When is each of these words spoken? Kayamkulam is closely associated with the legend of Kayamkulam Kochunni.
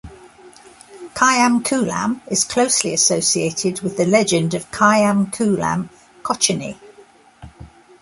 Kayamkulam 1.13 2.21
is 2.31 2.43
closely 2.43 2.91
associated 2.91 3.81
with 3.81 3.97
the 3.97 4.05
legend 4.07 4.55
of 4.55 4.71
Kayamkulam 4.71 5.89
Kochunni. 6.23 6.77